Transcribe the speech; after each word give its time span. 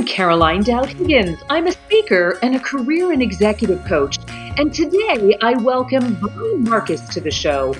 I'm 0.00 0.06
Caroline 0.06 0.62
Dowd 0.62 0.88
Higgins. 0.88 1.40
I'm 1.50 1.66
a 1.66 1.72
speaker 1.72 2.38
and 2.42 2.56
a 2.56 2.58
career 2.58 3.12
and 3.12 3.20
executive 3.20 3.84
coach. 3.84 4.16
And 4.30 4.72
today 4.72 5.36
I 5.42 5.52
welcome 5.56 6.14
Bonnie 6.14 6.56
Marcus 6.56 7.06
to 7.08 7.20
the 7.20 7.30
show. 7.30 7.74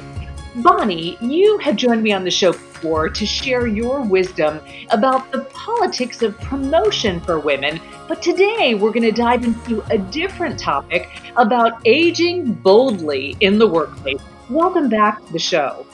Bonnie, 0.56 1.17
you 1.22 1.56
have 1.60 1.76
joined 1.76 2.03
me 2.03 2.12
on 2.12 2.22
the 2.24 2.30
show 2.30 2.53
before 2.53 3.08
to 3.08 3.24
share 3.24 3.67
your 3.67 4.03
wisdom 4.03 4.60
about 4.90 5.33
the 5.33 5.44
politics 5.44 6.21
of 6.21 6.38
promotion 6.40 7.21
for 7.21 7.40
women. 7.40 7.80
But 8.06 8.21
today 8.21 8.74
we're 8.74 8.92
going 8.92 9.04
to 9.04 9.12
dive 9.12 9.42
into 9.42 9.82
a 9.90 9.96
different 9.96 10.58
topic 10.58 11.08
about 11.37 11.80
aging 11.87 12.52
boldly 12.52 13.34
in 13.40 13.58
the 13.58 13.66
workplace. 13.66 14.21
Welcome 14.50 14.90
back 14.90 15.24
to 15.24 15.32
the 15.32 15.38
show. 15.38 15.87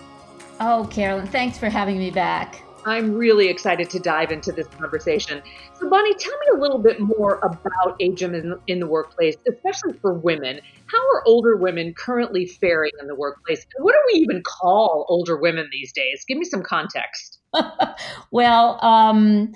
Oh, 0.58 0.88
Carolyn, 0.90 1.28
thanks 1.28 1.56
for 1.56 1.68
having 1.68 2.00
me 2.00 2.10
back. 2.10 2.65
I'm 2.86 3.14
really 3.14 3.48
excited 3.48 3.90
to 3.90 3.98
dive 3.98 4.30
into 4.30 4.52
this 4.52 4.68
conversation. 4.68 5.42
So, 5.74 5.90
Bonnie, 5.90 6.14
tell 6.14 6.38
me 6.38 6.46
a 6.54 6.60
little 6.60 6.78
bit 6.78 7.00
more 7.00 7.40
about 7.42 7.98
ageism 7.98 8.32
in, 8.34 8.54
in 8.68 8.78
the 8.78 8.86
workplace, 8.86 9.34
especially 9.52 9.94
for 9.94 10.14
women. 10.14 10.60
How 10.86 10.98
are 10.98 11.24
older 11.26 11.56
women 11.56 11.94
currently 11.94 12.46
faring 12.46 12.92
in 13.00 13.08
the 13.08 13.16
workplace? 13.16 13.66
What 13.78 13.92
do 13.92 13.98
we 14.14 14.20
even 14.20 14.40
call 14.44 15.04
older 15.08 15.36
women 15.36 15.68
these 15.72 15.92
days? 15.92 16.24
Give 16.28 16.38
me 16.38 16.44
some 16.44 16.62
context. 16.62 17.40
well, 18.30 18.78
um, 18.84 19.52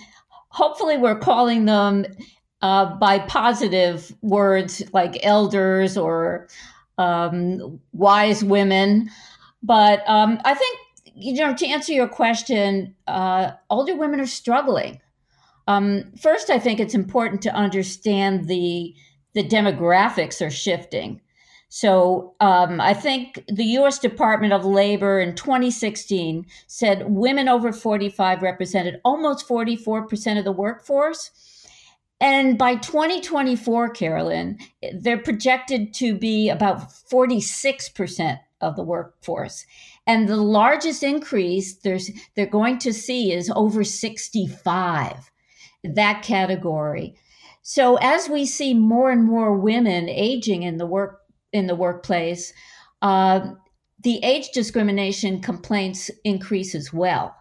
hopefully, 0.49 0.97
we're 0.97 1.19
calling 1.19 1.67
them 1.67 2.07
uh, 2.63 2.97
by 2.97 3.21
positive 3.21 4.13
words 4.23 4.83
like 4.93 5.25
elders 5.25 5.97
or 5.97 6.49
um, 6.99 7.79
wise 7.93 8.43
women. 8.43 9.09
But 9.63 10.03
um, 10.09 10.41
I 10.45 10.55
think 10.55 10.79
you 11.15 11.35
know, 11.35 11.55
to 11.55 11.67
answer 11.67 11.93
your 11.93 12.09
question, 12.09 12.95
uh, 13.07 13.53
older 13.69 13.97
women 13.97 14.21
are 14.21 14.27
struggling. 14.27 15.01
Um, 15.67 16.13
first, 16.21 16.51
I 16.51 16.59
think 16.59 16.81
it's 16.81 16.95
important 16.95 17.43
to 17.43 17.55
understand 17.55 18.49
the 18.49 18.95
the 19.33 19.45
demographics 19.45 20.45
are 20.45 20.51
shifting. 20.51 21.21
So 21.69 22.35
um, 22.41 22.81
I 22.81 22.95
think 22.95 23.45
the 23.47 23.65
U.S. 23.79 24.01
Department 24.01 24.53
of 24.53 24.65
Labor 24.65 25.21
in 25.21 25.37
2016 25.37 26.45
said 26.67 27.05
women 27.09 27.49
over 27.49 27.73
45 27.73 28.43
represented 28.43 29.01
almost 29.05 29.47
44 29.47 30.09
percent 30.09 30.39
of 30.39 30.45
the 30.45 30.53
workforce. 30.53 31.31
And 32.21 32.59
by 32.59 32.75
2024, 32.75 33.91
Carolyn, 33.91 34.59
they're 34.93 35.17
projected 35.17 35.95
to 35.95 36.15
be 36.15 36.51
about 36.51 36.91
46% 36.91 38.41
of 38.61 38.77
the 38.77 38.83
workforce. 38.83 39.67
And 40.07 40.29
the 40.29 40.37
largest 40.37 41.03
increase 41.03 41.77
there's 41.77 42.11
they're 42.35 42.47
going 42.47 42.79
to 42.79 42.93
see 42.93 43.33
is 43.33 43.51
over 43.55 43.85
65, 43.85 45.31
that 45.85 46.23
category. 46.23 47.15
So 47.63 47.97
as 47.97 48.29
we 48.29 48.47
see 48.47 48.75
more 48.75 49.11
and 49.11 49.25
more 49.25 49.57
women 49.57 50.09
aging 50.09 50.63
in 50.63 50.79
the 50.79 50.87
work 50.87 51.21
in 51.53 51.67
the 51.67 51.75
workplace, 51.75 52.53
uh, 53.03 53.53
the 54.03 54.23
age 54.23 54.51
discrimination 54.53 55.41
complaints 55.41 56.11
increase 56.25 56.75
as 56.75 56.93
well. 56.93 57.35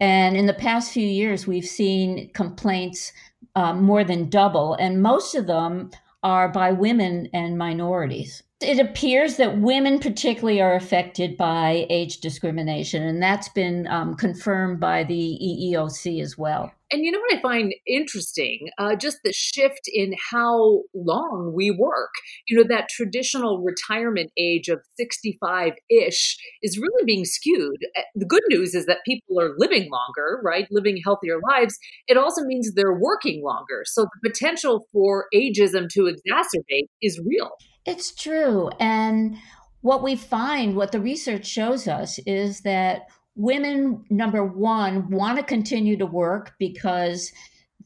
And 0.00 0.36
in 0.36 0.46
the 0.46 0.54
past 0.54 0.92
few 0.92 1.06
years, 1.06 1.46
we've 1.46 1.66
seen 1.66 2.32
complaints 2.32 3.12
uh, 3.54 3.74
more 3.74 4.02
than 4.02 4.30
double, 4.30 4.74
and 4.74 5.02
most 5.02 5.34
of 5.34 5.46
them 5.46 5.90
are 6.22 6.48
by 6.48 6.72
women 6.72 7.28
and 7.32 7.58
minorities 7.58 8.42
it 8.60 8.78
appears 8.78 9.36
that 9.36 9.58
women 9.58 9.98
particularly 9.98 10.60
are 10.60 10.74
affected 10.74 11.36
by 11.36 11.86
age 11.88 12.18
discrimination, 12.18 13.02
and 13.02 13.22
that's 13.22 13.48
been 13.48 13.86
um, 13.86 14.14
confirmed 14.14 14.78
by 14.78 15.04
the 15.04 15.38
EEOC 15.42 16.22
as 16.22 16.36
well. 16.36 16.70
And 16.92 17.04
you 17.04 17.12
know 17.12 17.20
what 17.20 17.38
I 17.38 17.40
find 17.40 17.72
interesting? 17.86 18.68
Uh, 18.76 18.96
just 18.96 19.18
the 19.24 19.32
shift 19.32 19.82
in 19.86 20.12
how 20.32 20.82
long 20.92 21.52
we 21.54 21.70
work. 21.70 22.10
You 22.48 22.58
know, 22.58 22.64
that 22.68 22.88
traditional 22.88 23.62
retirement 23.62 24.32
age 24.36 24.68
of 24.68 24.80
65 24.96 25.72
ish 25.88 26.36
is 26.62 26.78
really 26.78 27.04
being 27.06 27.24
skewed. 27.24 27.78
Uh, 27.96 28.02
the 28.16 28.26
good 28.26 28.42
news 28.48 28.74
is 28.74 28.86
that 28.86 28.98
people 29.06 29.40
are 29.40 29.54
living 29.56 29.88
longer, 29.90 30.40
right? 30.42 30.66
Living 30.70 31.00
healthier 31.02 31.38
lives. 31.48 31.78
It 32.08 32.16
also 32.16 32.42
means 32.42 32.72
they're 32.74 32.98
working 32.98 33.42
longer. 33.44 33.84
So 33.84 34.02
the 34.02 34.28
potential 34.28 34.86
for 34.92 35.26
ageism 35.32 35.88
to 35.90 36.12
exacerbate 36.12 36.88
is 37.00 37.20
real. 37.24 37.50
It's 37.86 38.14
true. 38.14 38.70
And 38.78 39.36
what 39.80 40.02
we 40.02 40.16
find, 40.16 40.76
what 40.76 40.92
the 40.92 41.00
research 41.00 41.46
shows 41.46 41.88
us, 41.88 42.18
is 42.26 42.60
that 42.60 43.08
women, 43.34 44.04
number 44.10 44.44
one, 44.44 45.10
want 45.10 45.38
to 45.38 45.44
continue 45.44 45.96
to 45.96 46.06
work 46.06 46.54
because 46.58 47.32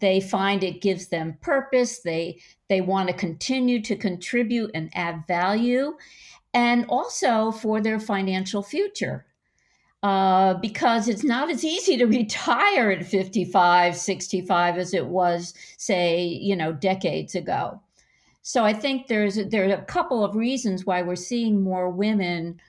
they 0.01 0.21
find 0.21 0.65
it 0.65 0.83
gives 0.83 1.09
them 1.09 1.39
purpose. 1.41 2.01
They 2.03 2.41
they 2.69 2.81
want 2.81 3.09
to 3.09 3.15
continue 3.15 3.81
to 3.83 3.95
contribute 3.95 4.71
and 4.75 4.91
add 4.95 5.25
value, 5.29 5.97
and 6.53 6.85
also 6.89 7.53
for 7.53 7.81
their 7.81 8.01
financial 8.01 8.63
future. 8.63 9.27
Uh, 10.03 10.53
because 10.55 11.09
it's 11.09 11.25
not 11.25 11.51
as 11.51 11.65
easy 11.65 11.97
to 11.97 12.05
retire 12.21 12.91
at 12.91 13.07
55, 13.07 13.97
65 13.97 14.77
as 14.77 14.93
it 14.93 15.07
was, 15.07 15.55
say, 15.79 16.23
you 16.27 16.55
know, 16.55 16.75
decades 16.75 17.35
ago. 17.35 17.81
So 18.47 18.63
I 18.63 18.75
think 18.75 19.07
there's 19.07 19.37
there 19.49 19.67
are 19.67 19.73
a 19.73 19.85
couple 19.85 20.23
of 20.23 20.37
reasons 20.37 20.85
why 20.85 21.01
we're 21.01 21.17
seeing 21.17 21.65
more 21.65 21.89
women 21.91 22.61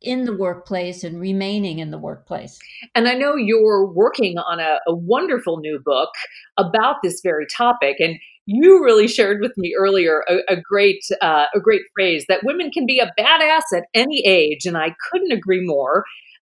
in 0.00 0.24
the 0.24 0.34
workplace 0.34 1.04
and 1.04 1.20
remaining 1.20 1.80
in 1.80 1.90
the 1.90 1.98
workplace. 1.98 2.58
And 2.94 3.06
I 3.06 3.12
know 3.12 3.36
you're 3.36 3.86
working 3.86 4.38
on 4.38 4.58
a, 4.58 4.78
a 4.86 4.94
wonderful 4.94 5.58
new 5.58 5.80
book 5.84 6.08
about 6.56 6.96
this 7.02 7.20
very 7.22 7.46
topic, 7.46 7.96
and 7.98 8.16
you 8.46 8.82
really 8.82 9.06
shared 9.06 9.42
with 9.42 9.52
me 9.58 9.74
earlier 9.78 10.24
a, 10.30 10.54
a 10.54 10.56
great 10.56 11.02
uh, 11.20 11.44
a 11.54 11.60
great 11.60 11.82
phrase 11.94 12.24
that 12.30 12.40
women 12.42 12.70
can 12.70 12.86
be 12.86 12.98
a 12.98 13.12
badass 13.20 13.76
at 13.76 13.84
any 13.92 14.24
age, 14.26 14.64
and 14.64 14.78
I 14.78 14.94
couldn't 15.10 15.32
agree 15.32 15.60
more. 15.62 16.04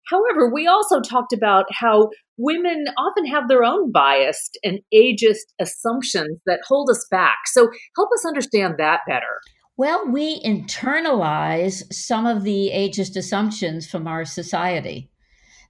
However, 0.06 0.52
we 0.52 0.66
also 0.66 1.00
talked 1.00 1.32
about 1.32 1.66
how 1.70 2.10
women 2.36 2.86
often 2.98 3.26
have 3.26 3.48
their 3.48 3.64
own 3.64 3.92
biased 3.92 4.58
and 4.64 4.80
ageist 4.92 5.52
assumptions 5.60 6.38
that 6.46 6.60
hold 6.66 6.90
us 6.90 7.06
back. 7.10 7.38
So 7.46 7.70
help 7.96 8.10
us 8.12 8.24
understand 8.26 8.74
that 8.78 9.00
better. 9.06 9.40
Well, 9.76 10.08
we 10.08 10.40
internalize 10.42 11.92
some 11.92 12.26
of 12.26 12.44
the 12.44 12.70
ageist 12.72 13.16
assumptions 13.16 13.88
from 13.88 14.06
our 14.06 14.24
society 14.24 15.10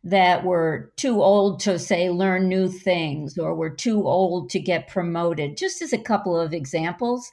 that 0.04 0.44
we're 0.44 0.90
too 0.96 1.22
old 1.22 1.60
to 1.60 1.78
say 1.78 2.10
learn 2.10 2.46
new 2.46 2.68
things 2.68 3.38
or 3.38 3.54
we're 3.54 3.74
too 3.74 4.06
old 4.06 4.50
to 4.50 4.60
get 4.60 4.88
promoted, 4.88 5.56
just 5.56 5.80
as 5.80 5.94
a 5.94 5.98
couple 5.98 6.38
of 6.38 6.52
examples. 6.52 7.32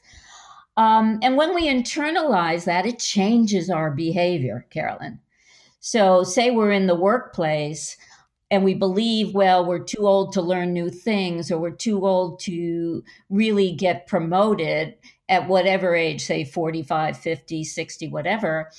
Um, 0.78 1.20
and 1.22 1.36
when 1.36 1.54
we 1.54 1.68
internalize 1.68 2.64
that, 2.64 2.86
it 2.86 3.00
changes 3.00 3.70
our 3.70 3.92
behavior, 3.92 4.66
Carolyn. 4.70 5.20
So, 5.82 6.24
say 6.24 6.52
we're 6.52 6.72
in 6.72 6.88
the 6.88 6.96
workplace 6.96 7.98
and 8.52 8.66
we 8.66 8.74
believe, 8.74 9.34
well, 9.34 9.66
we're 9.66 9.80
too 9.80 10.06
old 10.06 10.34
to 10.34 10.42
learn 10.42 10.74
new 10.74 10.90
things 10.90 11.50
or 11.50 11.58
we're 11.58 11.72
too 11.72 12.06
old 12.06 12.40
to 12.42 13.02
really 13.30 13.72
get 13.72 14.08
promoted 14.08 14.94
at 15.30 15.48
whatever 15.48 15.96
age, 15.96 16.22
say 16.22 16.44
45, 16.44 17.18
50, 17.18 17.64
60, 17.64 18.08
whatever, 18.10 18.70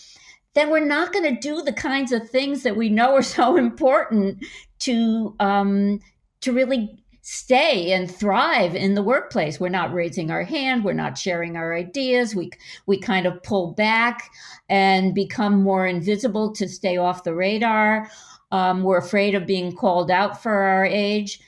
then 0.54 0.68
we're 0.68 0.84
not 0.84 1.14
going 1.14 1.34
to 1.34 1.40
do 1.40 1.62
the 1.62 1.72
kinds 1.72 2.12
of 2.12 2.28
things 2.28 2.62
that 2.62 2.76
we 2.76 2.90
know 2.90 3.14
are 3.14 3.22
so 3.22 3.56
important 3.56 4.44
to 4.80 5.34
um, 5.40 5.98
to 6.42 6.52
really 6.52 7.02
stay 7.22 7.92
and 7.92 8.10
thrive 8.10 8.74
in 8.74 8.94
the 8.94 9.02
workplace. 9.02 9.60
We're 9.60 9.68
not 9.68 9.94
raising 9.94 10.30
our 10.30 10.42
hand, 10.42 10.84
we're 10.84 10.92
not 10.92 11.16
sharing 11.16 11.56
our 11.56 11.74
ideas. 11.74 12.34
We 12.34 12.50
we 12.86 12.98
kind 12.98 13.26
of 13.26 13.42
pull 13.42 13.72
back 13.72 14.28
and 14.68 15.14
become 15.14 15.62
more 15.62 15.86
invisible 15.86 16.52
to 16.54 16.68
stay 16.68 16.98
off 16.98 17.24
the 17.24 17.34
radar. 17.34 18.10
Um, 18.52 18.84
we're 18.84 18.98
afraid 18.98 19.34
of 19.34 19.46
being 19.46 19.74
called 19.74 20.10
out 20.10 20.40
for 20.40 20.52
our 20.52 20.84
age. 20.84 21.40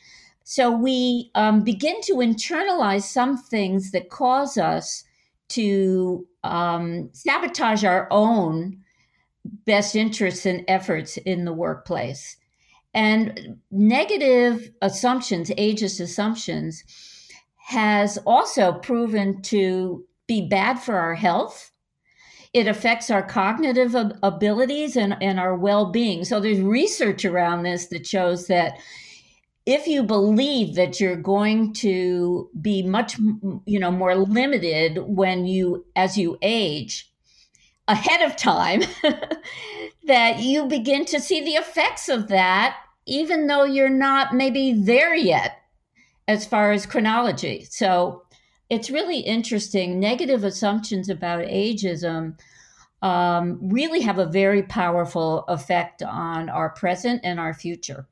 So 0.43 0.71
we 0.71 1.31
um, 1.35 1.63
begin 1.63 2.01
to 2.03 2.15
internalize 2.15 3.03
some 3.03 3.37
things 3.37 3.93
that 3.93 4.11
cause 4.11 4.59
us 4.59 5.05
to 5.51 6.27
um, 6.43 7.11
sabotage 7.13 7.85
our 7.85 8.09
own 8.11 8.79
best 9.65 9.95
interests 9.95 10.47
and 10.47 10.65
efforts 10.67 11.17
in 11.19 11.45
the 11.45 11.53
workplace. 11.53 12.37
And 12.95 13.59
negative 13.71 14.71
assumptions, 14.83 15.51
ageist 15.51 16.01
assumptions, 16.01 16.85
has 17.57 18.19
also 18.27 18.73
proven 18.73 19.43
to 19.43 20.05
be 20.27 20.47
bad 20.49 20.79
for 20.79 20.97
our 20.97 21.15
health. 21.15 21.71
It 22.55 22.69
affects 22.69 23.11
our 23.11 23.23
cognitive 23.23 23.95
abilities 24.23 24.97
and, 24.97 25.17
and 25.21 25.39
our 25.39 25.57
well 25.57 25.91
being. 25.91 26.25
So, 26.25 26.41
there's 26.41 26.61
research 26.61 27.25
around 27.25 27.65
this 27.65 27.87
that 27.89 28.07
shows 28.07 28.47
that 28.47 28.79
if 29.67 29.87
you 29.87 30.03
believe 30.03 30.75
that 30.77 31.01
you're 31.01 31.17
going 31.17 31.73
to 31.73 32.49
be 32.61 32.83
much 32.83 33.19
you 33.67 33.81
know 33.81 33.91
more 33.91 34.15
limited 34.15 34.99
when 34.99 35.47
you 35.47 35.85
as 35.97 36.19
you 36.19 36.39
age 36.43 37.11
ahead 37.89 38.23
of 38.23 38.37
time 38.37 38.83
that 40.07 40.41
you 40.41 40.67
begin 40.67 41.05
to 41.07 41.21
see 41.21 41.43
the 41.43 41.53
effects 41.53 42.09
of 42.09 42.29
that 42.29 42.77
even 43.07 43.47
though 43.47 43.65
you're 43.65 43.89
not 43.89 44.35
maybe 44.35 44.73
there 44.73 45.15
yet 45.15 45.59
as 46.27 46.47
far 46.47 46.73
as 46.73 46.87
chronology. 46.87 47.65
So 47.65 48.24
it's 48.71 48.91
really 48.91 49.21
interesting. 49.21 50.01
Negative 50.01 50.45
assumptions 50.45 51.09
about 51.09 51.45
ageism 51.45 52.39
um, 53.03 53.59
really 53.63 54.01
have 54.01 54.19
a 54.19 54.27
very 54.27 54.63
powerful 54.63 55.45
effect 55.49 56.03
on 56.03 56.49
our 56.49 56.71
present 56.71 57.21
and 57.23 57.39
our 57.39 57.53
future. 57.53 58.09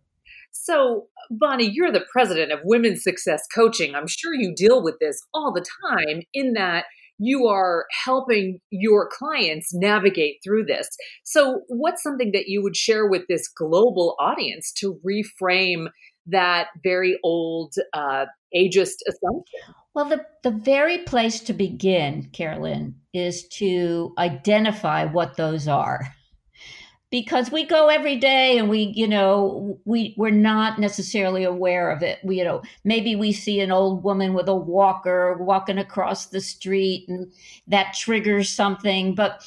So, 0.51 1.07
Bonnie, 1.31 1.71
you're 1.73 1.91
the 1.91 2.05
president 2.13 2.53
of 2.53 2.61
Women's 2.63 3.03
Success 3.03 3.43
Coaching. 3.55 3.95
I'm 3.95 4.07
sure 4.07 4.35
you 4.35 4.55
deal 4.55 4.83
with 4.85 4.97
this 5.01 5.23
all 5.33 5.53
the 5.53 5.65
time 5.91 6.23
in 6.35 6.53
that 6.53 6.85
you 7.19 7.47
are 7.47 7.87
helping 8.05 8.61
your 8.71 9.09
clients 9.11 9.73
navigate 9.73 10.37
through 10.45 10.65
this. 10.65 10.89
So, 11.25 11.63
what's 11.69 12.03
something 12.03 12.33
that 12.33 12.49
you 12.49 12.63
would 12.63 12.77
share 12.77 13.07
with 13.07 13.23
this 13.29 13.49
global 13.49 14.15
audience 14.21 14.73
to 14.79 15.01
reframe 15.07 15.87
that 16.27 16.67
very 16.83 17.19
old 17.25 17.75
uh, 17.95 18.27
ageist 18.55 18.99
assumption? 19.09 19.75
Well, 19.95 20.07
the, 20.07 20.25
the 20.43 20.51
very 20.51 20.99
place 20.99 21.41
to 21.41 21.53
begin, 21.53 22.31
Carolyn, 22.33 22.97
is 23.13 23.47
to 23.49 24.15
identify 24.17 25.05
what 25.05 25.37
those 25.37 25.69
are. 25.69 26.15
Because 27.11 27.53
we 27.53 27.67
go 27.67 27.89
every 27.89 28.17
day 28.17 28.57
and 28.57 28.71
we, 28.71 28.91
you 28.97 29.07
know, 29.07 29.79
we 29.85 30.15
we're 30.17 30.31
not 30.31 30.79
necessarily 30.79 31.45
aware 31.45 31.91
of 31.91 32.03
it. 32.03 32.21
We, 32.25 32.39
you 32.39 32.45
know, 32.45 32.63
maybe 32.85 33.15
we 33.17 33.33
see 33.33 33.61
an 33.61 33.71
old 33.71 34.03
woman 34.03 34.33
with 34.33 34.49
a 34.49 34.55
walker 34.57 35.37
walking 35.39 35.77
across 35.77 36.27
the 36.27 36.41
street 36.41 37.05
and 37.09 37.31
that 37.67 37.93
triggers 37.93 38.49
something, 38.49 39.15
but 39.15 39.47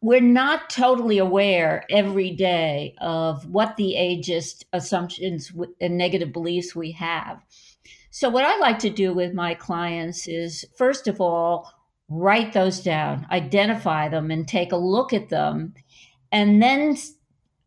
we're 0.00 0.20
not 0.20 0.70
totally 0.70 1.18
aware 1.18 1.84
every 1.90 2.30
day 2.30 2.94
of 2.98 3.50
what 3.50 3.76
the 3.76 3.96
ageist 3.98 4.64
assumptions 4.72 5.52
and 5.80 5.98
negative 5.98 6.32
beliefs 6.32 6.76
we 6.76 6.92
have. 6.92 7.42
So, 8.18 8.30
what 8.30 8.46
I 8.46 8.56
like 8.56 8.78
to 8.78 8.88
do 8.88 9.12
with 9.12 9.34
my 9.34 9.52
clients 9.52 10.26
is, 10.26 10.64
first 10.74 11.06
of 11.06 11.20
all, 11.20 11.70
write 12.08 12.54
those 12.54 12.80
down, 12.80 13.26
identify 13.30 14.08
them, 14.08 14.30
and 14.30 14.48
take 14.48 14.72
a 14.72 14.78
look 14.78 15.12
at 15.12 15.28
them. 15.28 15.74
And 16.32 16.62
then 16.62 16.96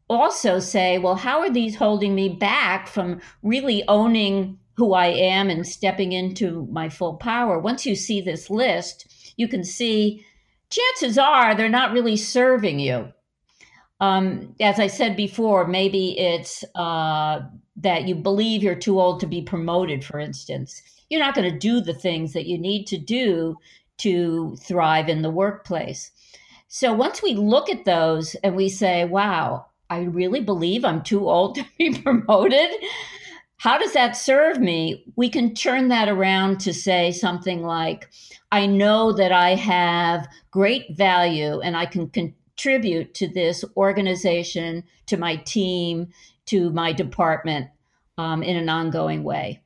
also 0.09 0.57
say, 0.57 0.97
well, 0.97 1.13
how 1.13 1.41
are 1.41 1.51
these 1.51 1.75
holding 1.75 2.15
me 2.15 2.29
back 2.29 2.87
from 2.87 3.21
really 3.43 3.87
owning 3.87 4.57
who 4.75 4.93
I 4.93 5.09
am 5.09 5.51
and 5.51 5.67
stepping 5.67 6.13
into 6.13 6.67
my 6.71 6.89
full 6.89 7.17
power? 7.17 7.59
Once 7.59 7.85
you 7.85 7.95
see 7.95 8.19
this 8.19 8.49
list, 8.49 9.33
you 9.37 9.47
can 9.47 9.63
see 9.63 10.25
chances 10.71 11.19
are 11.19 11.53
they're 11.53 11.69
not 11.69 11.93
really 11.93 12.17
serving 12.17 12.79
you. 12.79 13.13
Um, 13.99 14.55
as 14.59 14.79
I 14.79 14.87
said 14.87 15.15
before, 15.15 15.67
maybe 15.67 16.17
it's 16.17 16.63
uh, 16.73 17.41
that 17.81 18.07
you 18.07 18.15
believe 18.15 18.61
you're 18.61 18.75
too 18.75 18.99
old 18.99 19.19
to 19.19 19.27
be 19.27 19.41
promoted, 19.41 20.03
for 20.03 20.19
instance. 20.19 20.81
You're 21.09 21.19
not 21.19 21.35
going 21.35 21.51
to 21.51 21.57
do 21.57 21.81
the 21.81 21.93
things 21.93 22.33
that 22.33 22.45
you 22.45 22.57
need 22.57 22.85
to 22.87 22.97
do 22.97 23.57
to 23.99 24.55
thrive 24.57 25.09
in 25.09 25.21
the 25.21 25.29
workplace. 25.29 26.11
So 26.67 26.93
once 26.93 27.23
we 27.23 27.33
look 27.33 27.69
at 27.69 27.85
those 27.85 28.35
and 28.43 28.55
we 28.55 28.69
say, 28.69 29.05
wow, 29.05 29.65
I 29.89 30.01
really 30.01 30.41
believe 30.41 30.85
I'm 30.85 31.01
too 31.01 31.27
old 31.27 31.55
to 31.55 31.65
be 31.77 31.93
promoted. 31.99 32.69
How 33.57 33.77
does 33.77 33.93
that 33.93 34.15
serve 34.15 34.59
me? 34.59 35.03
We 35.15 35.29
can 35.29 35.53
turn 35.53 35.89
that 35.89 36.07
around 36.07 36.59
to 36.61 36.73
say 36.73 37.11
something 37.11 37.63
like, 37.63 38.09
I 38.51 38.65
know 38.65 39.11
that 39.13 39.31
I 39.31 39.55
have 39.55 40.27
great 40.51 40.95
value 40.95 41.59
and 41.59 41.75
I 41.75 41.85
can 41.85 42.09
contribute 42.09 43.13
to 43.15 43.27
this 43.27 43.65
organization, 43.75 44.83
to 45.07 45.17
my 45.17 45.37
team, 45.37 46.07
to 46.49 46.69
my 46.71 46.93
department 46.93 47.67
um, 48.17 48.43
in 48.43 48.57
an 48.57 48.69
ongoing 48.69 49.23
way. 49.23 49.61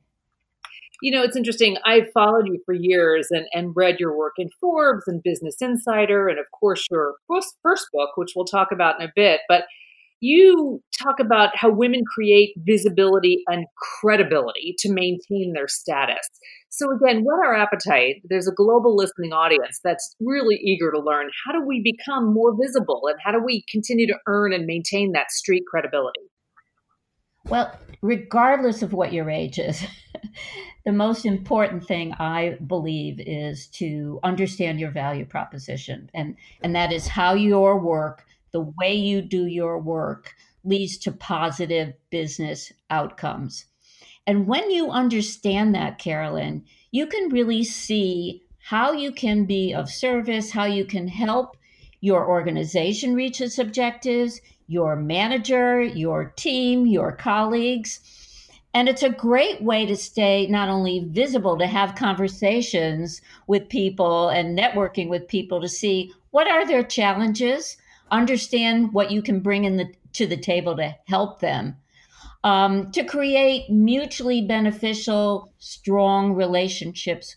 You 1.02 1.10
know, 1.10 1.22
it's 1.22 1.36
interesting. 1.36 1.76
I've 1.84 2.10
followed 2.14 2.46
you 2.46 2.62
for 2.64 2.74
years 2.74 3.28
and, 3.30 3.46
and 3.52 3.72
read 3.74 3.96
your 3.98 4.16
work 4.16 4.34
in 4.38 4.48
Forbes 4.60 5.04
and 5.06 5.22
Business 5.22 5.56
Insider, 5.60 6.28
and 6.28 6.38
of 6.38 6.46
course, 6.58 6.86
your 6.90 7.16
first, 7.28 7.56
first 7.62 7.88
book, 7.92 8.10
which 8.16 8.32
we'll 8.34 8.46
talk 8.46 8.68
about 8.72 9.00
in 9.00 9.06
a 9.06 9.12
bit. 9.14 9.40
But 9.48 9.64
you 10.20 10.80
talk 11.02 11.20
about 11.20 11.50
how 11.54 11.70
women 11.70 12.02
create 12.14 12.54
visibility 12.56 13.42
and 13.48 13.66
credibility 14.00 14.74
to 14.78 14.90
maintain 14.90 15.52
their 15.52 15.68
status. 15.68 16.26
So, 16.70 16.86
again, 16.90 17.22
what 17.22 17.44
our 17.44 17.54
appetite? 17.54 18.22
There's 18.24 18.48
a 18.48 18.54
global 18.54 18.96
listening 18.96 19.32
audience 19.32 19.80
that's 19.84 20.16
really 20.20 20.56
eager 20.56 20.90
to 20.90 21.00
learn 21.00 21.28
how 21.44 21.52
do 21.52 21.66
we 21.66 21.82
become 21.82 22.32
more 22.32 22.54
visible 22.58 23.02
and 23.08 23.18
how 23.22 23.32
do 23.32 23.44
we 23.44 23.64
continue 23.70 24.06
to 24.06 24.18
earn 24.26 24.54
and 24.54 24.64
maintain 24.64 25.12
that 25.12 25.30
street 25.30 25.64
credibility? 25.68 26.20
Well, 27.48 27.78
regardless 28.00 28.82
of 28.82 28.92
what 28.92 29.12
your 29.12 29.28
age 29.28 29.58
is, 29.58 29.84
the 30.84 30.92
most 30.92 31.26
important 31.26 31.86
thing 31.86 32.12
I 32.14 32.56
believe 32.66 33.20
is 33.20 33.66
to 33.68 34.20
understand 34.22 34.80
your 34.80 34.90
value 34.90 35.26
proposition. 35.26 36.10
And, 36.14 36.36
and 36.62 36.74
that 36.74 36.92
is 36.92 37.06
how 37.06 37.34
your 37.34 37.78
work, 37.78 38.24
the 38.52 38.72
way 38.78 38.94
you 38.94 39.20
do 39.22 39.46
your 39.46 39.78
work, 39.78 40.34
leads 40.64 40.96
to 40.98 41.12
positive 41.12 41.92
business 42.10 42.72
outcomes. 42.90 43.66
And 44.26 44.46
when 44.46 44.70
you 44.70 44.90
understand 44.90 45.74
that, 45.74 45.98
Carolyn, 45.98 46.64
you 46.90 47.06
can 47.06 47.28
really 47.28 47.64
see 47.64 48.42
how 48.58 48.92
you 48.92 49.12
can 49.12 49.44
be 49.44 49.74
of 49.74 49.90
service, 49.90 50.50
how 50.50 50.64
you 50.64 50.86
can 50.86 51.08
help 51.08 51.58
your 52.04 52.28
organization 52.28 53.14
reach 53.14 53.40
its 53.40 53.58
objectives, 53.58 54.42
your 54.66 54.94
manager, 54.94 55.80
your 55.80 56.34
team, 56.36 56.84
your 56.86 57.12
colleagues. 57.12 58.00
And 58.74 58.90
it's 58.90 59.02
a 59.02 59.08
great 59.08 59.62
way 59.62 59.86
to 59.86 59.96
stay 59.96 60.46
not 60.46 60.68
only 60.68 61.06
visible, 61.08 61.56
to 61.56 61.66
have 61.66 61.94
conversations 61.94 63.22
with 63.46 63.70
people 63.70 64.28
and 64.28 64.58
networking 64.58 65.08
with 65.08 65.28
people 65.28 65.62
to 65.62 65.68
see 65.68 66.12
what 66.30 66.46
are 66.46 66.66
their 66.66 66.82
challenges, 66.82 67.78
understand 68.10 68.92
what 68.92 69.10
you 69.10 69.22
can 69.22 69.40
bring 69.40 69.64
in 69.64 69.78
the, 69.78 69.90
to 70.12 70.26
the 70.26 70.36
table 70.36 70.76
to 70.76 70.94
help 71.06 71.40
them 71.40 71.76
um, 72.44 72.90
to 72.92 73.02
create 73.02 73.70
mutually 73.70 74.42
beneficial, 74.42 75.50
strong 75.58 76.34
relationships. 76.34 77.36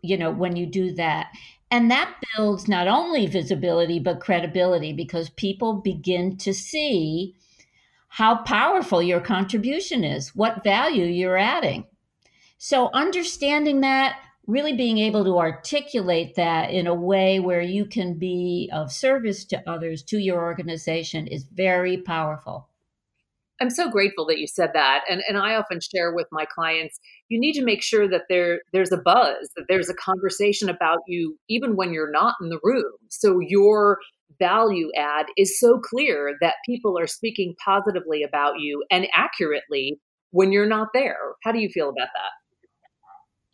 You 0.00 0.16
know, 0.16 0.30
when 0.30 0.56
you 0.56 0.64
do 0.64 0.94
that. 0.94 1.26
And 1.70 1.90
that 1.90 2.14
builds 2.36 2.68
not 2.68 2.86
only 2.86 3.26
visibility, 3.26 3.98
but 3.98 4.20
credibility 4.20 4.92
because 4.92 5.30
people 5.30 5.74
begin 5.74 6.36
to 6.38 6.54
see 6.54 7.34
how 8.08 8.36
powerful 8.44 9.02
your 9.02 9.20
contribution 9.20 10.04
is, 10.04 10.34
what 10.34 10.62
value 10.62 11.04
you're 11.04 11.36
adding. 11.36 11.86
So, 12.56 12.90
understanding 12.94 13.80
that, 13.80 14.18
really 14.46 14.72
being 14.72 14.98
able 14.98 15.24
to 15.24 15.38
articulate 15.38 16.36
that 16.36 16.70
in 16.70 16.86
a 16.86 16.94
way 16.94 17.40
where 17.40 17.60
you 17.60 17.84
can 17.84 18.14
be 18.14 18.70
of 18.72 18.92
service 18.92 19.44
to 19.46 19.68
others, 19.68 20.04
to 20.04 20.18
your 20.18 20.42
organization, 20.42 21.26
is 21.26 21.44
very 21.44 21.96
powerful. 21.98 22.68
I'm 23.60 23.70
so 23.70 23.90
grateful 23.90 24.26
that 24.26 24.38
you 24.38 24.46
said 24.46 24.70
that. 24.74 25.02
And 25.08 25.22
and 25.28 25.38
I 25.38 25.54
often 25.54 25.80
share 25.80 26.14
with 26.14 26.26
my 26.30 26.44
clients, 26.44 26.98
you 27.28 27.40
need 27.40 27.54
to 27.54 27.64
make 27.64 27.82
sure 27.82 28.08
that 28.08 28.22
there 28.28 28.60
there's 28.72 28.92
a 28.92 28.98
buzz, 28.98 29.50
that 29.56 29.66
there's 29.68 29.88
a 29.88 29.94
conversation 29.94 30.68
about 30.68 30.98
you 31.06 31.38
even 31.48 31.76
when 31.76 31.92
you're 31.92 32.10
not 32.10 32.34
in 32.42 32.50
the 32.50 32.60
room. 32.62 32.92
So 33.08 33.38
your 33.40 33.98
value 34.38 34.90
add 34.96 35.26
is 35.36 35.58
so 35.58 35.78
clear 35.78 36.36
that 36.40 36.56
people 36.66 36.98
are 36.98 37.06
speaking 37.06 37.54
positively 37.64 38.22
about 38.22 38.54
you 38.58 38.84
and 38.90 39.06
accurately 39.14 39.98
when 40.30 40.52
you're 40.52 40.68
not 40.68 40.88
there. 40.92 41.16
How 41.42 41.52
do 41.52 41.58
you 41.58 41.70
feel 41.70 41.88
about 41.88 42.08
that? 42.14 42.30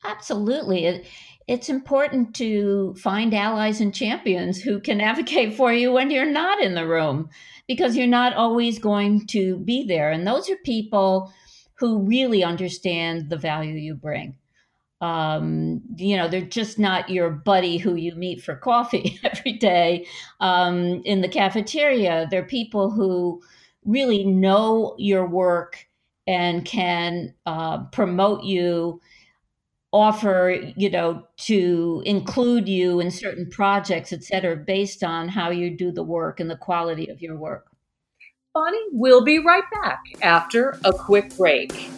Absolutely. 0.05 0.87
It, 0.87 1.07
it's 1.49 1.69
important 1.69 2.35
to 2.37 2.95
find 2.95 3.35
allies 3.35 3.81
and 3.81 3.95
champions 3.95 4.61
who 4.61 4.81
can 4.81 5.01
advocate 5.01 5.55
for 5.55 5.73
you 5.73 5.93
when 5.93 6.11
you're 6.11 6.25
not 6.25 6.61
in 6.61 6.75
the 6.75 6.87
room 6.87 7.31
because 7.69 7.97
you're 7.97 8.07
not 8.07 8.35
always 8.35 8.79
going 8.79 9.27
to 9.29 9.59
be 9.59 9.85
there. 9.85 10.11
And 10.11 10.27
those 10.27 10.51
are 10.51 10.57
people 10.65 11.33
who 11.79 12.01
really 12.01 12.45
understand 12.45 13.31
the 13.31 13.37
value 13.37 13.75
you 13.75 13.95
bring. 13.95 14.37
Um, 15.01 15.81
you 15.97 16.17
know, 16.17 16.29
they're 16.29 16.43
just 16.43 16.79
not 16.79 17.11
your 17.11 17.29
buddy 17.29 17.77
who 17.77 17.97
you 17.97 18.15
meet 18.15 18.41
for 18.41 18.55
coffee 18.55 19.19
every 19.25 19.55
day 19.55 20.07
um, 20.39 21.03
in 21.05 21.23
the 21.23 21.29
cafeteria. 21.29 22.29
They're 22.31 22.45
people 22.45 22.91
who 22.91 23.43
really 23.85 24.25
know 24.25 24.95
your 24.99 25.27
work 25.27 25.89
and 26.29 26.65
can 26.65 27.35
uh, 27.47 27.85
promote 27.87 28.45
you 28.45 29.01
offer 29.93 30.59
you 30.77 30.91
know 30.91 31.23
to 31.37 32.03
include 32.07 32.69
you 32.69 32.99
in 33.01 33.11
certain 33.11 33.49
projects 33.51 34.13
et 34.13 34.25
cetera 34.25 34.57
based 34.57 35.05
on 35.05 35.29
how 35.29 35.51
you 35.51 35.77
do 35.77 35.93
the 35.93 36.03
work 36.03 36.41
and 36.41 36.51
the 36.51 36.57
quality 36.57 37.09
of 37.09 37.21
your 37.21 37.37
work. 37.37 37.67
Bonnie 38.55 38.79
we'll 38.93 39.25
be 39.25 39.39
right 39.39 39.65
back 39.83 40.01
after 40.23 40.79
a 40.85 40.93
quick 40.93 41.37
break. 41.37 41.91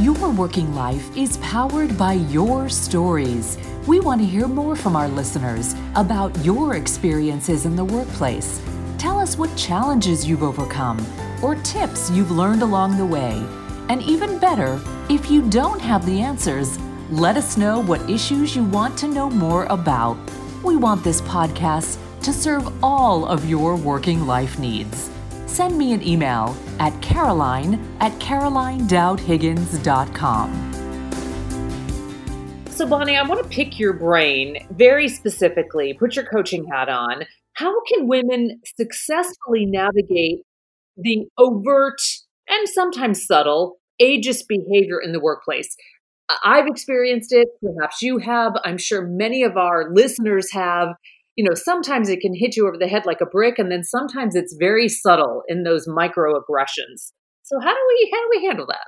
Your 0.00 0.30
working 0.30 0.74
life 0.74 1.16
is 1.16 1.36
powered 1.38 1.98
by 1.98 2.14
your 2.14 2.68
stories. 2.68 3.58
We 3.86 4.00
want 4.00 4.20
to 4.20 4.26
hear 4.26 4.46
more 4.46 4.76
from 4.76 4.94
our 4.94 5.08
listeners 5.08 5.74
about 5.96 6.36
your 6.44 6.76
experiences 6.76 7.66
in 7.66 7.74
the 7.74 7.84
workplace. 7.84 8.62
Tell 8.96 9.18
us 9.18 9.36
what 9.36 9.54
challenges 9.56 10.26
you've 10.26 10.42
overcome 10.42 11.04
or 11.42 11.56
tips 11.56 12.10
you've 12.10 12.30
learned 12.30 12.62
along 12.62 12.96
the 12.96 13.06
way 13.06 13.44
And 13.88 14.02
even 14.02 14.38
better, 14.38 14.80
if 15.08 15.30
you 15.30 15.48
don't 15.48 15.80
have 15.80 16.04
the 16.04 16.20
answers, 16.20 16.78
let 17.10 17.36
us 17.36 17.56
know 17.56 17.80
what 17.80 18.10
issues 18.10 18.54
you 18.54 18.64
want 18.64 18.98
to 18.98 19.08
know 19.08 19.30
more 19.30 19.64
about. 19.66 20.18
We 20.62 20.76
want 20.76 21.02
this 21.02 21.22
podcast 21.22 21.96
to 22.22 22.32
serve 22.32 22.84
all 22.84 23.24
of 23.24 23.48
your 23.48 23.76
working 23.76 24.26
life 24.26 24.58
needs. 24.58 25.08
Send 25.46 25.78
me 25.78 25.92
an 25.92 26.06
email 26.06 26.54
at 26.78 27.00
caroline 27.00 27.82
at 28.00 28.12
carolinedowdhiggins.com. 28.20 30.74
So, 32.70 32.86
Bonnie, 32.86 33.16
I 33.16 33.22
want 33.22 33.42
to 33.42 33.48
pick 33.48 33.78
your 33.78 33.94
brain 33.94 34.66
very 34.70 35.08
specifically, 35.08 35.94
put 35.94 36.14
your 36.14 36.26
coaching 36.26 36.66
hat 36.66 36.88
on. 36.88 37.24
How 37.54 37.74
can 37.84 38.06
women 38.06 38.60
successfully 38.76 39.66
navigate 39.66 40.42
the 40.96 41.26
overt 41.38 42.00
and 42.48 42.68
sometimes 42.68 43.26
subtle 43.26 43.77
ageist 44.00 44.44
behavior 44.48 45.00
in 45.02 45.12
the 45.12 45.20
workplace? 45.20 45.76
I've 46.44 46.66
experienced 46.66 47.32
it, 47.32 47.48
perhaps 47.62 48.02
you 48.02 48.18
have. 48.18 48.52
I'm 48.64 48.78
sure 48.78 49.06
many 49.06 49.42
of 49.42 49.56
our 49.56 49.92
listeners 49.92 50.52
have. 50.52 50.88
You 51.36 51.44
know, 51.44 51.54
sometimes 51.54 52.08
it 52.08 52.20
can 52.20 52.34
hit 52.34 52.56
you 52.56 52.66
over 52.66 52.76
the 52.76 52.88
head 52.88 53.06
like 53.06 53.20
a 53.20 53.26
brick, 53.26 53.58
and 53.58 53.70
then 53.70 53.84
sometimes 53.84 54.34
it's 54.34 54.56
very 54.58 54.88
subtle 54.88 55.42
in 55.48 55.62
those 55.62 55.86
microaggressions. 55.86 57.12
So 57.42 57.58
how 57.60 57.72
do 57.72 57.80
we 57.88 58.10
how 58.12 58.20
do 58.20 58.28
we 58.30 58.46
handle 58.46 58.66
that? 58.66 58.86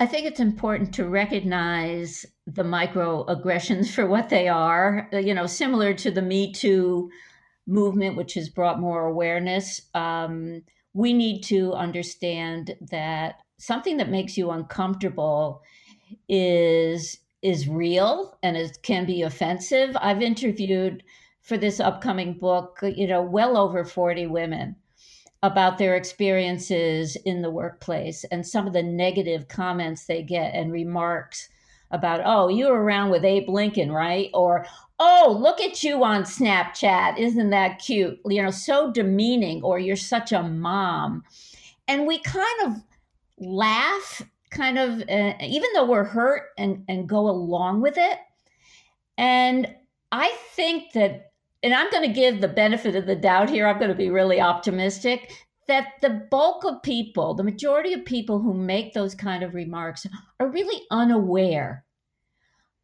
I 0.00 0.06
think 0.06 0.26
it's 0.26 0.38
important 0.38 0.94
to 0.94 1.08
recognize 1.08 2.24
the 2.46 2.62
microaggressions 2.62 3.90
for 3.94 4.06
what 4.06 4.28
they 4.28 4.48
are, 4.48 5.08
uh, 5.12 5.18
you 5.18 5.34
know, 5.34 5.46
similar 5.46 5.94
to 5.94 6.10
the 6.10 6.22
Me 6.22 6.52
Too 6.52 7.10
movement, 7.66 8.16
which 8.16 8.34
has 8.34 8.48
brought 8.48 8.80
more 8.80 9.06
awareness. 9.06 9.80
Um, 9.94 10.62
we 10.94 11.12
need 11.12 11.42
to 11.42 11.72
understand 11.74 12.74
that 12.90 13.34
something 13.58 13.96
that 13.98 14.10
makes 14.10 14.36
you 14.36 14.50
uncomfortable 14.50 15.62
is 16.28 17.18
is 17.42 17.68
real 17.68 18.36
and 18.42 18.56
it 18.56 18.78
can 18.82 19.06
be 19.06 19.22
offensive. 19.22 19.96
I've 20.00 20.22
interviewed 20.22 21.04
for 21.42 21.56
this 21.56 21.78
upcoming 21.78 22.34
book, 22.34 22.78
you 22.82 23.06
know, 23.06 23.22
well 23.22 23.56
over 23.56 23.84
40 23.84 24.26
women 24.26 24.74
about 25.42 25.78
their 25.78 25.94
experiences 25.94 27.16
in 27.24 27.42
the 27.42 27.50
workplace 27.50 28.24
and 28.32 28.44
some 28.44 28.66
of 28.66 28.72
the 28.72 28.82
negative 28.82 29.46
comments 29.46 30.06
they 30.06 30.22
get 30.22 30.52
and 30.54 30.72
remarks 30.72 31.48
about, 31.90 32.20
oh, 32.24 32.48
you 32.48 32.66
were 32.66 32.82
around 32.82 33.10
with 33.10 33.24
Abe 33.24 33.48
Lincoln, 33.48 33.92
right? 33.92 34.30
Or, 34.34 34.66
oh, 34.98 35.38
look 35.40 35.60
at 35.60 35.82
you 35.82 36.02
on 36.04 36.24
Snapchat. 36.24 37.18
Isn't 37.18 37.50
that 37.50 37.78
cute? 37.78 38.18
You 38.26 38.42
know, 38.42 38.50
so 38.50 38.92
demeaning, 38.92 39.62
or 39.62 39.78
you're 39.78 39.96
such 39.96 40.32
a 40.32 40.42
mom. 40.42 41.22
And 41.86 42.06
we 42.06 42.18
kind 42.18 42.66
of 42.66 42.82
laugh, 43.40 44.22
kind 44.50 44.78
of, 44.78 45.02
uh, 45.08 45.34
even 45.40 45.70
though 45.74 45.86
we're 45.86 46.04
hurt 46.04 46.44
and, 46.56 46.84
and 46.88 47.08
go 47.08 47.28
along 47.28 47.80
with 47.80 47.96
it. 47.96 48.18
And 49.16 49.74
I 50.12 50.34
think 50.54 50.92
that 50.92 51.28
and 51.62 51.74
I'm 51.74 51.90
going 51.90 52.06
to 52.06 52.14
give 52.14 52.40
the 52.40 52.48
benefit 52.48 52.94
of 52.94 53.06
the 53.06 53.16
doubt 53.16 53.50
here. 53.50 53.66
I'm 53.66 53.78
going 53.78 53.90
to 53.90 53.96
be 53.96 54.10
really 54.10 54.40
optimistic 54.40 55.32
that 55.66 55.94
the 56.00 56.26
bulk 56.30 56.64
of 56.64 56.82
people, 56.82 57.34
the 57.34 57.42
majority 57.42 57.92
of 57.92 58.04
people 58.04 58.40
who 58.40 58.54
make 58.54 58.94
those 58.94 59.14
kind 59.14 59.42
of 59.42 59.54
remarks, 59.54 60.06
are 60.40 60.48
really 60.48 60.82
unaware 60.90 61.84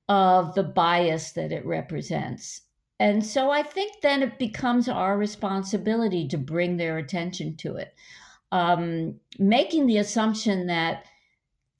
of 0.08 0.54
the 0.54 0.62
bias 0.62 1.32
that 1.32 1.52
it 1.52 1.64
represents. 1.64 2.62
And 3.00 3.25
so 3.25 3.50
I 3.50 3.62
think 3.62 4.02
then 4.02 4.23
it 4.23 4.38
becomes 4.38 4.88
our 4.88 5.16
responsibility 5.16 6.28
to 6.28 6.37
bring 6.37 6.76
their 6.76 6.99
attention 6.99 7.56
to 7.58 7.76
it, 7.76 7.94
um, 8.54 9.16
making 9.37 9.87
the 9.87 9.99
assumption 9.99 10.68
that 10.68 11.04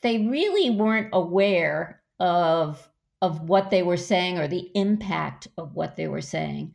they 0.02 0.26
really 0.26 0.71
weren't 0.71 1.11
aware 1.12 2.02
of 2.19 2.90
of 3.23 3.49
what 3.49 3.71
they 3.71 3.83
were 3.83 3.97
saying 3.97 4.38
or 4.38 4.49
the 4.49 4.71
impact 4.75 5.49
of 5.57 5.75
what 5.75 5.97
they 5.97 6.09
were 6.09 6.21
saying. 6.21 6.75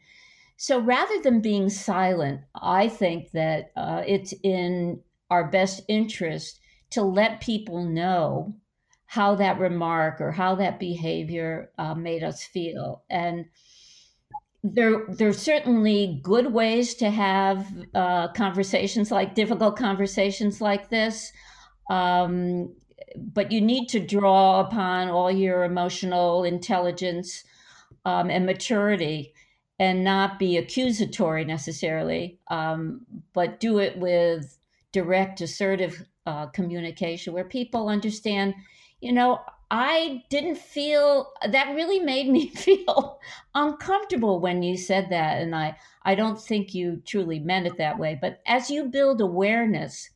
So 0.56 0.80
rather 0.80 1.22
than 1.22 1.42
being 1.42 1.70
silent, 1.70 2.42
I 2.56 2.88
think 2.88 3.32
that 3.32 3.72
uh, 3.76 4.04
it's 4.08 4.34
in 4.42 5.02
our 5.30 5.48
best 5.50 5.82
interest 5.88 6.60
to 6.92 7.04
let 7.04 7.42
people 7.42 7.84
know 7.84 8.56
how 9.06 9.36
that 9.36 9.60
remark 9.60 10.22
or 10.22 10.32
how 10.32 10.56
that 10.56 10.80
behavior 10.80 11.72
uh, 11.78 11.94
made 11.94 12.24
us 12.24 12.44
feel. 12.44 13.04
And 13.10 13.46
there, 14.64 15.06
there's 15.08 15.42
certainly 15.42 16.20
good 16.22 16.54
ways 16.54 16.96
to 16.96 17.10
have 17.10 17.66
uh, 17.94 18.28
conversations 18.30 19.12
like 19.12 19.36
difficult 19.36 19.78
conversations 19.78 20.60
like 20.62 20.90
this. 20.90 21.32
Um, 21.90 22.74
but 23.16 23.52
you 23.52 23.62
need 23.62 23.88
to 23.90 24.00
draw 24.00 24.60
upon 24.60 25.10
all 25.10 25.32
your 25.32 25.64
emotional 25.64 26.44
intelligence 26.44 27.44
um, 28.06 28.30
and 28.30 28.46
maturity 28.46 29.34
and 29.80 30.04
not 30.04 30.38
be 30.38 30.58
accusatory 30.58 31.46
necessarily, 31.46 32.38
um, 32.50 33.06
but 33.34 33.60
do 33.60 33.80
it 33.80 33.98
with 33.98 34.58
direct, 34.92 35.42
assertive 35.42 36.06
uh, 36.26 36.48
communication 36.48 37.34
where 37.34 37.46
people 37.46 37.88
understand, 37.88 38.54
you 39.02 39.12
know, 39.12 39.40
I 39.72 40.24
didn't 40.30 40.58
feel 40.58 41.32
that 41.48 41.76
really 41.76 42.00
made 42.00 42.30
me 42.30 42.48
feel 42.56 43.20
uncomfortable 43.56 44.40
when 44.40 44.64
you 44.64 44.78
said 44.78 45.10
that. 45.10 45.42
And 45.42 45.56
I, 45.56 45.78
I 46.04 46.16
don't 46.16 46.42
think 46.42 46.74
you 46.74 47.02
truly 47.06 47.40
meant 47.40 47.68
it 47.68 47.78
that 47.78 48.00
way. 48.00 48.18
But 48.20 48.42
as 48.46 48.70
you 48.70 48.86
build 48.86 49.22
awareness, 49.22 50.10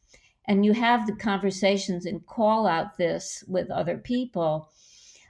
and 0.45 0.65
you 0.65 0.73
have 0.73 1.07
the 1.07 1.15
conversations 1.15 2.05
and 2.05 2.25
call 2.25 2.67
out 2.67 2.97
this 2.97 3.43
with 3.47 3.71
other 3.71 3.97
people, 3.97 4.69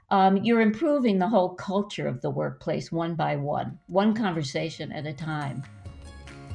um, 0.09 0.37
you're 0.37 0.61
improving 0.61 1.19
the 1.19 1.27
whole 1.27 1.55
culture 1.55 2.07
of 2.07 2.21
the 2.21 2.29
workplace 2.29 2.91
one 2.91 3.15
by 3.15 3.35
one, 3.35 3.79
one 3.87 4.13
conversation 4.13 4.91
at 4.91 5.05
a 5.05 5.13
time. 5.13 5.63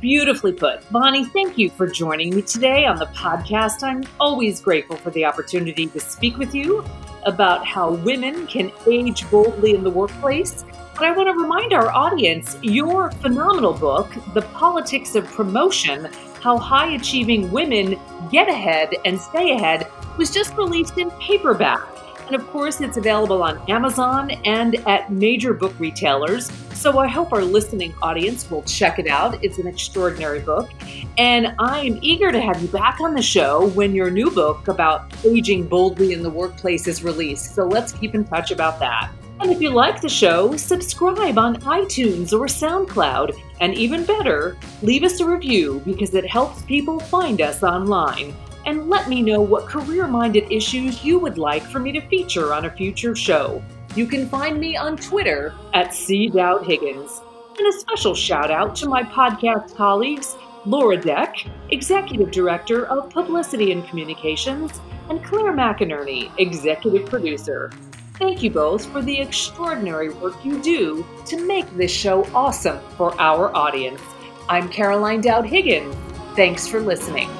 Beautifully 0.00 0.52
put. 0.52 0.88
Bonnie, 0.92 1.24
thank 1.24 1.58
you 1.58 1.70
for 1.70 1.86
joining 1.86 2.34
me 2.34 2.42
today 2.42 2.86
on 2.86 2.96
the 2.96 3.06
podcast. 3.06 3.82
I'm 3.82 4.04
always 4.20 4.60
grateful 4.60 4.96
for 4.96 5.10
the 5.10 5.24
opportunity 5.24 5.86
to 5.86 5.98
speak 6.00 6.38
with 6.38 6.54
you 6.54 6.84
about 7.24 7.66
how 7.66 7.92
women 7.92 8.46
can 8.46 8.70
age 8.88 9.28
boldly 9.30 9.74
in 9.74 9.82
the 9.82 9.90
workplace. 9.90 10.64
But 10.94 11.04
I 11.04 11.10
want 11.12 11.28
to 11.28 11.32
remind 11.32 11.72
our 11.72 11.90
audience 11.90 12.56
your 12.62 13.10
phenomenal 13.10 13.72
book, 13.72 14.12
The 14.34 14.42
Politics 14.42 15.16
of 15.16 15.26
Promotion 15.26 16.08
how 16.40 16.56
high 16.56 16.94
achieving 16.94 17.50
women 17.50 17.98
get 18.30 18.48
ahead 18.48 18.94
and 19.04 19.20
stay 19.20 19.52
ahead 19.52 19.90
was 20.16 20.30
just 20.30 20.56
released 20.56 20.98
in 20.98 21.10
paperback. 21.12 21.97
And 22.28 22.36
of 22.36 22.46
course, 22.48 22.82
it's 22.82 22.98
available 22.98 23.42
on 23.42 23.58
Amazon 23.70 24.30
and 24.44 24.74
at 24.86 25.10
major 25.10 25.54
book 25.54 25.74
retailers. 25.78 26.52
So 26.74 26.98
I 26.98 27.08
hope 27.08 27.32
our 27.32 27.42
listening 27.42 27.94
audience 28.02 28.50
will 28.50 28.62
check 28.64 28.98
it 28.98 29.06
out. 29.06 29.42
It's 29.42 29.56
an 29.56 29.66
extraordinary 29.66 30.40
book. 30.40 30.68
And 31.16 31.54
I'm 31.58 31.98
eager 32.02 32.30
to 32.30 32.38
have 32.38 32.60
you 32.60 32.68
back 32.68 33.00
on 33.00 33.14
the 33.14 33.22
show 33.22 33.68
when 33.68 33.94
your 33.94 34.10
new 34.10 34.30
book 34.30 34.68
about 34.68 35.10
aging 35.24 35.68
boldly 35.68 36.12
in 36.12 36.22
the 36.22 36.28
workplace 36.28 36.86
is 36.86 37.02
released. 37.02 37.54
So 37.54 37.64
let's 37.64 37.92
keep 37.92 38.14
in 38.14 38.26
touch 38.26 38.50
about 38.50 38.78
that. 38.80 39.10
And 39.40 39.50
if 39.50 39.62
you 39.62 39.70
like 39.70 40.02
the 40.02 40.08
show, 40.10 40.54
subscribe 40.54 41.38
on 41.38 41.56
iTunes 41.62 42.38
or 42.38 42.44
SoundCloud. 42.44 43.40
And 43.62 43.74
even 43.74 44.04
better, 44.04 44.58
leave 44.82 45.02
us 45.02 45.20
a 45.20 45.26
review 45.26 45.80
because 45.86 46.14
it 46.14 46.26
helps 46.26 46.60
people 46.62 47.00
find 47.00 47.40
us 47.40 47.62
online. 47.62 48.34
And 48.68 48.90
let 48.90 49.08
me 49.08 49.22
know 49.22 49.40
what 49.40 49.64
career 49.64 50.06
minded 50.06 50.52
issues 50.52 51.02
you 51.02 51.18
would 51.18 51.38
like 51.38 51.62
for 51.62 51.78
me 51.78 51.90
to 51.92 52.06
feature 52.08 52.52
on 52.52 52.66
a 52.66 52.70
future 52.70 53.16
show. 53.16 53.64
You 53.94 54.04
can 54.04 54.28
find 54.28 54.60
me 54.60 54.76
on 54.76 54.98
Twitter 54.98 55.54
at 55.72 55.94
C. 55.94 56.28
Dowd 56.28 56.66
Higgins. 56.66 57.22
And 57.56 57.66
a 57.66 57.78
special 57.78 58.14
shout 58.14 58.50
out 58.50 58.76
to 58.76 58.86
my 58.86 59.04
podcast 59.04 59.74
colleagues, 59.74 60.36
Laura 60.66 60.98
Deck, 60.98 61.34
Executive 61.70 62.30
Director 62.30 62.84
of 62.88 63.08
Publicity 63.08 63.72
and 63.72 63.88
Communications, 63.88 64.82
and 65.08 65.24
Claire 65.24 65.54
McInerney, 65.54 66.30
Executive 66.36 67.08
Producer. 67.08 67.70
Thank 68.18 68.42
you 68.42 68.50
both 68.50 68.84
for 68.92 69.00
the 69.00 69.18
extraordinary 69.18 70.10
work 70.10 70.44
you 70.44 70.60
do 70.60 71.06
to 71.24 71.46
make 71.46 71.74
this 71.74 71.90
show 71.90 72.26
awesome 72.34 72.80
for 72.98 73.18
our 73.18 73.50
audience. 73.56 74.02
I'm 74.46 74.68
Caroline 74.68 75.22
Dowd 75.22 75.46
Higgins. 75.46 75.96
Thanks 76.36 76.68
for 76.68 76.80
listening. 76.80 77.30